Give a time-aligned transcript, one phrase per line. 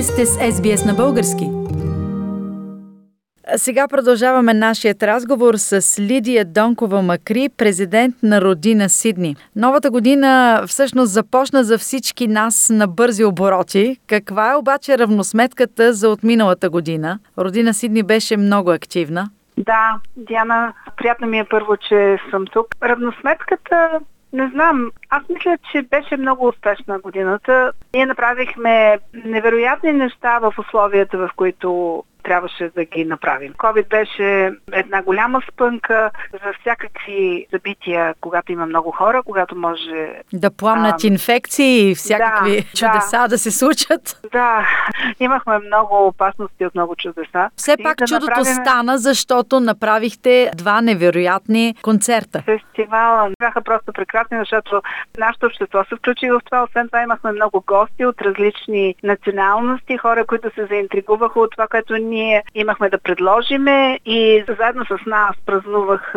[0.00, 1.46] Вие сте с SBS на български.
[3.56, 9.36] Сега продължаваме нашият разговор с Лидия Донкова Макри, президент на Родина Сидни.
[9.56, 13.96] Новата година всъщност започна за всички нас на бързи обороти.
[14.06, 17.18] Каква е обаче равносметката за отминалата година?
[17.38, 19.30] Родина Сидни беше много активна.
[19.58, 22.66] Да, Диана, приятно ми е първо, че съм тук.
[22.82, 24.00] Равносметката
[24.32, 24.90] не знам.
[25.10, 27.72] Аз мисля, че беше много успешна годината.
[27.94, 33.52] Ние направихме невероятни неща в условията, в които трябваше да ги направим.
[33.52, 40.14] COVID беше една голяма спънка за всякакви събития, когато има много хора, когато може...
[40.32, 43.28] Да пламнат а, инфекции и всякакви да, чудеса да.
[43.28, 44.20] да се случат.
[44.32, 44.68] Да,
[45.20, 47.50] имахме много опасности от много чудеса.
[47.56, 48.54] Все и пак да чудото направим...
[48.54, 52.42] стана, защото направихте два невероятни концерта.
[52.42, 54.82] Фестивала бяха просто прекрасни, защото
[55.18, 56.62] нашето общество се включи в това.
[56.62, 61.96] Освен това имахме много гости от различни националности, хора, които се заинтригуваха от това, което
[61.96, 62.19] ние
[62.54, 66.12] имахме да предложиме и заедно с нас празнувах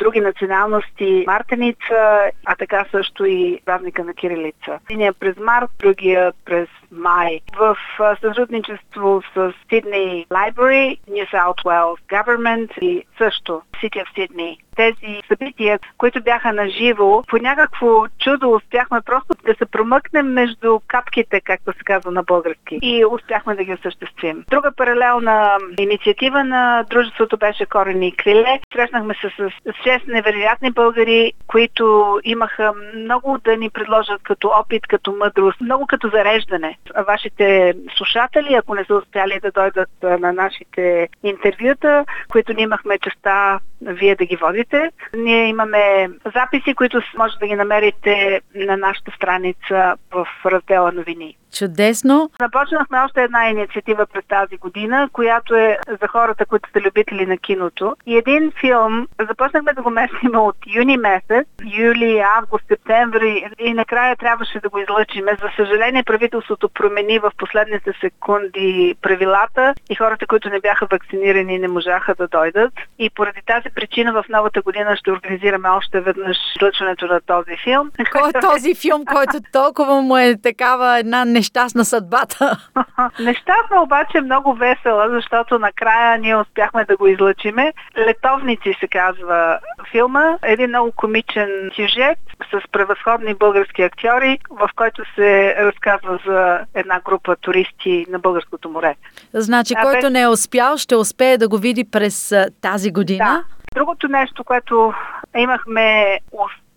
[0.00, 4.78] други националности Мартеница, а така също и празника на Кирилица.
[4.90, 7.40] Единия през март, другия през май.
[7.56, 7.76] В
[8.20, 15.78] сътрудничество с Sydney Library, New South Wales Government и също City of Sydney тези събития,
[15.98, 21.72] които бяха на живо, по някакво чудо успяхме просто да се промъкнем между капките, както
[21.72, 22.78] се казва на български.
[22.82, 24.44] И успяхме да ги осъществим.
[24.50, 25.33] Друга паралелна
[25.78, 28.60] инициатива на дружеството беше Корени и Криле.
[28.72, 35.12] Срещнахме се с 6 невероятни българи, които имаха много да ни предложат като опит, като
[35.12, 36.78] мъдрост, много като зареждане.
[37.06, 43.60] Вашите слушатели, ако не са успяли да дойдат на нашите интервюта, които ни имахме честа
[43.82, 44.90] вие да ги водите.
[45.16, 51.36] Ние имаме записи, които може да ги намерите на нашата страница в раздела новини.
[51.58, 52.30] Чудесно!
[52.40, 57.38] Започнахме още една инициатива през тази година, която е за хората, които са любители на
[57.38, 57.96] киното.
[58.06, 61.46] И един филм започнахме да го местим от юни месец,
[61.78, 65.36] юли, август, септември и накрая трябваше да го излъчиме.
[65.42, 71.68] За съжаление правителството промени в последните секунди правилата и хората, които не бяха вакцинирани, не
[71.68, 72.72] можаха да дойдат.
[72.98, 77.90] И поради тази причина в новата година ще организираме още веднъж излъчването на този филм.
[78.12, 82.68] Кой е този филм, който толкова му е такава една нещастна съдбата?
[83.20, 87.72] Нещастна обаче много весела, защото накрая ние успяхме да го излъчиме.
[87.98, 89.58] Летовници се казва
[89.90, 90.38] филма.
[90.42, 92.18] Един много комичен сюжет
[92.50, 98.94] с превъзходни български актьори, в който се разказва за една група туристи на българското море.
[99.34, 103.24] Значи, а, който не е успял, ще успее да го види през тази година?
[103.24, 103.44] Да.
[103.74, 104.92] Другото нещо, което
[105.36, 106.18] имахме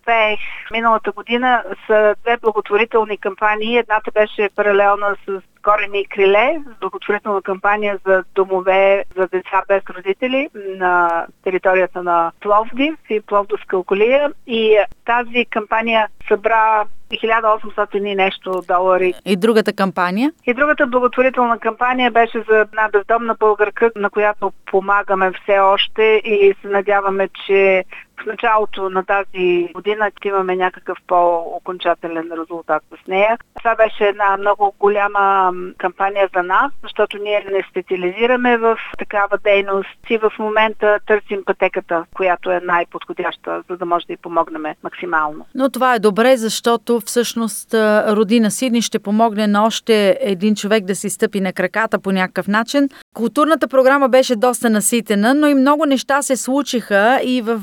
[0.08, 0.40] успех
[0.72, 3.78] миналата година са две благотворителни кампании.
[3.78, 11.26] Едната беше паралелна с Корени криле, благотворителна кампания за домове за деца без родители на
[11.44, 14.32] територията на Пловдив и Пловдовска околия.
[14.46, 19.14] И тази кампания събра 1800 и нещо долари.
[19.24, 20.32] И другата кампания?
[20.46, 26.54] И другата благотворителна кампания беше за една бездомна българка, на която помагаме все още и
[26.62, 27.84] се надяваме, че
[28.22, 33.38] в началото на тази година ще имаме някакъв по-окончателен резултат с нея.
[33.58, 40.10] Това беше една много голяма кампания за нас, защото ние не специализираме в такава дейност
[40.10, 45.46] и в момента търсим пътеката, която е най-подходяща, за да може да й помогнем максимално.
[45.54, 47.74] Но това е добре, защото всъщност
[48.08, 52.48] родина Сидни ще помогне на още един човек да си стъпи на краката по някакъв
[52.48, 52.88] начин.
[53.14, 57.58] Културната програма беше доста наситена, но и много неща се случиха и в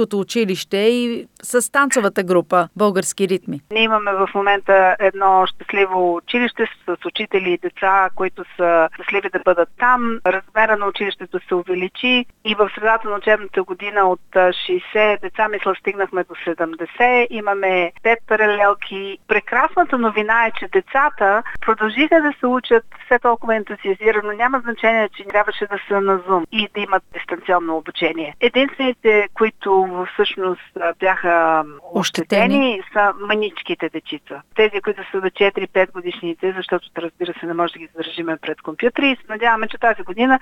[0.00, 3.60] българското училище и с танцовата група Български ритми.
[3.72, 9.38] Ние имаме в момента едно щастливо училище с учители и деца, които са щастливи да
[9.44, 10.20] бъдат там.
[10.26, 15.74] Размера на училището се увеличи и в средата на учебната година от 60 деца, мисля,
[15.80, 17.26] стигнахме до 70.
[17.30, 19.18] Имаме 5 паралелки.
[19.28, 24.32] Прекрасната новина е, че децата продължиха да се учат все толкова ентусиазирано.
[24.32, 28.36] Няма значение, че трябваше да са на Zoom и да имат дистанционно обучение.
[28.40, 31.64] Единствените, които всъщност бяха
[31.94, 34.42] ощетени, са маничките дечица.
[34.56, 38.60] Тези, които са до 4-5 годишните, защото разбира се не може да ги задържиме пред
[38.62, 40.38] компютри и се надяваме, че тази година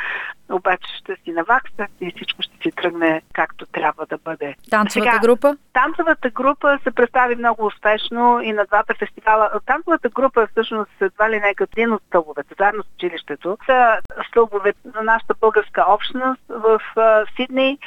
[0.50, 4.54] обаче ще си наваксат и всичко ще си тръгне както трябва да бъде.
[4.70, 5.56] Танцовата Сега, група?
[5.72, 9.50] Танцовата група се представи много успешно и на двата фестивала.
[9.66, 13.98] Танцовата група всъщност едва ли нека един от стълбовете, заедно с училището, са
[14.28, 16.80] стълбове на нашата българска общност в
[17.36, 17.78] Сидней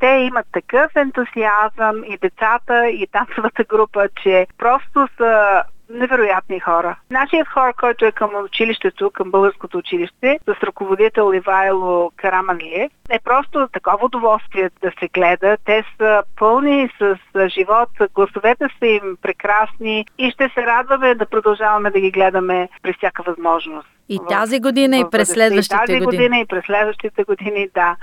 [0.00, 6.96] те имат такъв ентусиазъм и децата, и танцовата група, че просто са невероятни хора.
[7.10, 13.68] Нашият хор, който е към училището, към българското училище, с ръководител Ивайло Караманлиев, е просто
[13.72, 15.56] такова удоволствие да се гледа.
[15.64, 21.90] Те са пълни с живот, гласовете са им прекрасни и ще се радваме да продължаваме
[21.90, 23.88] да ги гледаме през всяка възможност.
[24.08, 25.98] И тази година, и през следващите години.
[25.98, 27.96] И тази година, и през следващите години, да.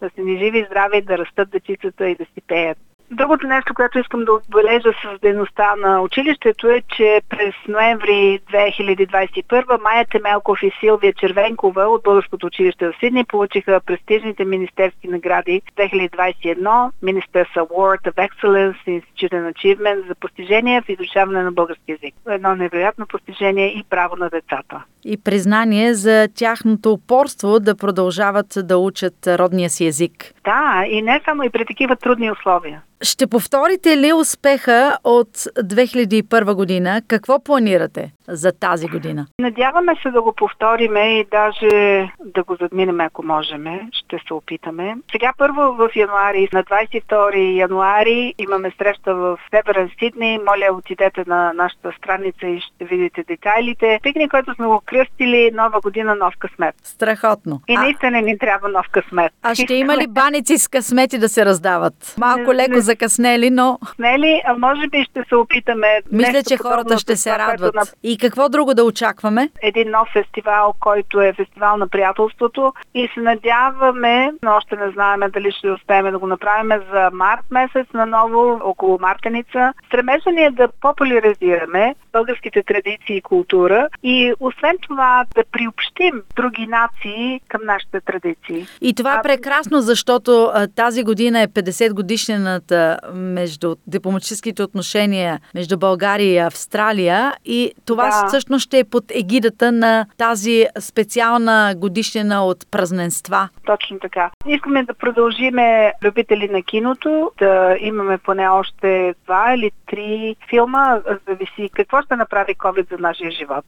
[0.00, 2.78] Да се ни живи и здрави, да растат децицата и да си пеят.
[3.12, 9.82] Другото нещо, което искам да отбележа с дейността на училището е, че през ноември 2021
[9.82, 16.90] Майя Темелков и Силвия Червенкова от Българското училище в Сидни получиха престижните министерски награди 2021
[17.04, 22.14] Ministers Award of Excellence in Student Achievement за постижение в изучаване на български язик.
[22.28, 24.84] Едно невероятно постижение и право на децата.
[25.04, 30.32] И признание за тяхното упорство да продължават да учат родния си язик.
[30.44, 32.82] Да, и не само и при такива трудни условия.
[33.02, 37.02] Ще повторите ли успеха от 2001 година?
[37.08, 39.26] Какво планирате за тази година?
[39.38, 43.64] Надяваме се да го повториме и даже да го задминем, ако можем.
[43.92, 44.96] Ще се опитаме.
[45.12, 50.38] Сега първо в януари, на 22 януари имаме среща в Северен Сидни.
[50.38, 54.00] Моля, отидете на нашата страница и ще видите детайлите.
[54.02, 56.74] Пикник, който сме го кръстили нова година, нов късмет.
[56.82, 57.60] Страхотно.
[57.68, 59.32] И наистина ни трябва нов късмет.
[59.42, 62.14] А ще има ли баници с късмети да се раздават?
[62.18, 63.78] Малко леко закъснели, но...
[63.94, 66.00] Снели, а може би ще се опитаме.
[66.12, 67.74] Мисля, че хората ще се радват.
[67.74, 67.82] На...
[68.02, 69.50] И какво друго да очакваме?
[69.62, 75.20] Един нов фестивал, който е фестивал на приятелството и се надяваме, но още не знаем
[75.32, 79.72] дали ще успеем да го направим за март месец наново, около Мартеница.
[79.86, 86.66] Стремежа ни е да популяризираме българските традиции и култура и освен това да приобщим други
[86.66, 88.66] нации към нашите традиции.
[88.80, 96.32] И това е прекрасно, защото тази година е 50 годишнината между дипломатическите отношения между България
[96.32, 98.26] и Австралия и това да.
[98.26, 103.48] всъщност ще е под егидата на тази специална годишнина от празненства.
[103.66, 104.30] Точно така.
[104.46, 111.70] Искаме да продължиме любители на киното, да имаме поне още два или три филма, зависи
[111.74, 113.64] какво ще направи COVID за нашия живот.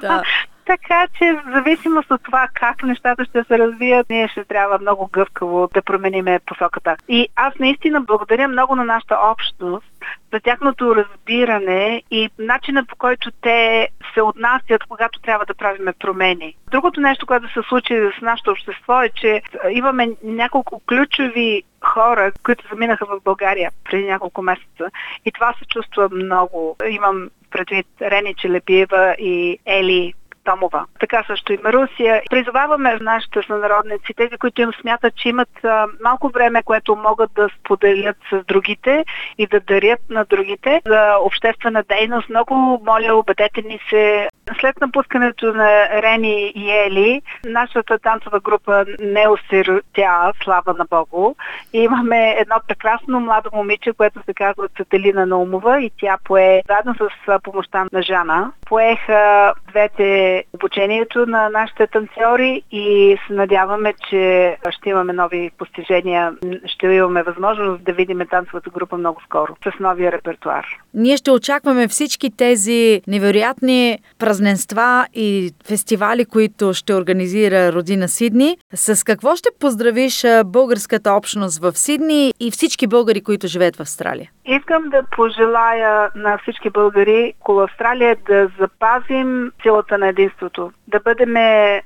[0.00, 0.22] Да.
[0.66, 5.08] Така че в зависимост от това как нещата ще се развият, ние ще трябва много
[5.12, 6.96] гъвкаво да промениме посоката.
[7.08, 9.86] И аз наистина благодаря много на нашата общност
[10.32, 16.56] за тяхното разбиране и начина по който те се отнасят, когато трябва да правиме промени.
[16.70, 22.68] Другото нещо, което се случи с нашето общество е, че имаме няколко ключови хора, които
[22.70, 24.90] заминаха в България преди няколко месеца.
[25.24, 26.76] И това се чувства много.
[26.88, 30.14] Имам предвид Рени Челепиева и Ели
[30.44, 30.86] Томова.
[31.00, 32.22] Така също и Марусия.
[32.30, 35.48] Призоваваме нашите сънародници, тези, които им смятат, че имат
[36.04, 39.04] малко време, което могат да споделят с другите
[39.38, 42.28] и да дарят на другите за обществена дейност.
[42.28, 44.28] Много моля, убедете ни се.
[44.60, 51.34] След напускането на Рени и Ели, нашата танцова група не осиротя, слава на Богу.
[51.72, 56.94] И имаме едно прекрасно младо момиче, което се казва Цателина Наумова и тя пое, заедно
[56.94, 64.90] с помощта на Жана, поеха двете обучението на нашите танцори и се надяваме, че ще
[64.90, 66.32] имаме нови постижения.
[66.66, 70.66] Ще имаме възможност да видим танцовата група много скоро с новия репертуар.
[70.94, 78.56] Ние ще очакваме всички тези невероятни празненства и фестивали, които ще организира Родина Сидни.
[78.74, 84.30] С какво ще поздравиш българската общност в Сидни и всички българи, които живеят в Австралия?
[84.46, 91.34] Искам да пожелая на всички българи около Австралия да запазим силата на единството, да бъдем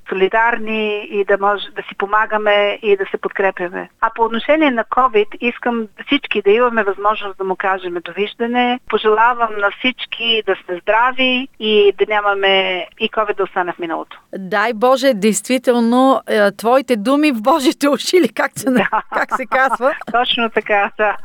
[0.08, 3.90] солидарни и да може да си помагаме и да се подкрепяме.
[4.00, 8.80] А по отношение на COVID искам всички да имаме възможност да му кажем довиждане.
[8.90, 14.20] Пожелавам на всички да сме здрави и да нямаме и COVID да остане в миналото.
[14.38, 18.88] Дай Боже, действително, е, твоите думи в Божите уши както да.
[19.12, 19.94] как се казва.
[20.12, 21.16] Точно така, да.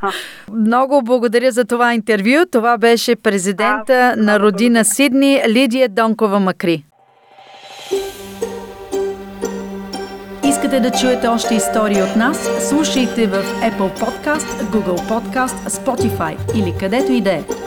[0.51, 2.45] Много благодаря за това интервю.
[2.51, 6.85] Това беше президента а, на родина Сидни Лидия Донкова Макри.
[10.43, 12.49] Искате да чуете още истории от нас?
[12.69, 17.62] Слушайте в Apple Podcast, Google Podcast, Spotify или където и да е.